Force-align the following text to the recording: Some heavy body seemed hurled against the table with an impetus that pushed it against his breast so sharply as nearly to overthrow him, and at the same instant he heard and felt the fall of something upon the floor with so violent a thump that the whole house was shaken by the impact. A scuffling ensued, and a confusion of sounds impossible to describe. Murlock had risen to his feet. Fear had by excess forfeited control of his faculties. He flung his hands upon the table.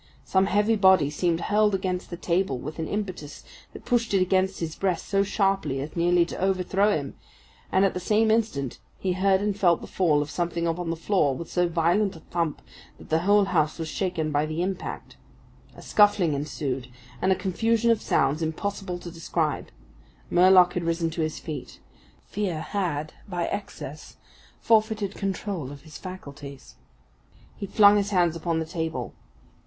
Some 0.25 0.47
heavy 0.47 0.75
body 0.75 1.11
seemed 1.11 1.41
hurled 1.41 1.75
against 1.75 2.09
the 2.09 2.17
table 2.17 2.57
with 2.57 2.79
an 2.79 2.87
impetus 2.87 3.43
that 3.71 3.85
pushed 3.85 4.15
it 4.15 4.19
against 4.23 4.59
his 4.59 4.73
breast 4.75 5.07
so 5.07 5.21
sharply 5.21 5.79
as 5.79 5.95
nearly 5.95 6.25
to 6.25 6.41
overthrow 6.41 6.91
him, 6.97 7.13
and 7.71 7.85
at 7.85 7.93
the 7.93 7.99
same 7.99 8.31
instant 8.31 8.79
he 8.97 9.13
heard 9.13 9.41
and 9.41 9.55
felt 9.55 9.79
the 9.79 9.85
fall 9.85 10.23
of 10.23 10.31
something 10.31 10.65
upon 10.65 10.89
the 10.89 10.95
floor 10.95 11.35
with 11.35 11.51
so 11.51 11.67
violent 11.69 12.15
a 12.15 12.19
thump 12.21 12.63
that 12.97 13.09
the 13.09 13.19
whole 13.19 13.45
house 13.45 13.77
was 13.77 13.89
shaken 13.89 14.31
by 14.31 14.47
the 14.47 14.63
impact. 14.63 15.17
A 15.75 15.83
scuffling 15.83 16.33
ensued, 16.33 16.87
and 17.21 17.31
a 17.31 17.35
confusion 17.35 17.91
of 17.91 18.01
sounds 18.01 18.41
impossible 18.41 18.97
to 18.97 19.11
describe. 19.11 19.67
Murlock 20.31 20.73
had 20.73 20.83
risen 20.83 21.11
to 21.11 21.21
his 21.21 21.37
feet. 21.37 21.79
Fear 22.25 22.61
had 22.61 23.13
by 23.29 23.45
excess 23.45 24.17
forfeited 24.59 25.13
control 25.13 25.71
of 25.71 25.81
his 25.83 25.99
faculties. 25.99 26.77
He 27.55 27.67
flung 27.67 27.97
his 27.97 28.09
hands 28.09 28.35
upon 28.35 28.57
the 28.57 28.65
table. 28.65 29.13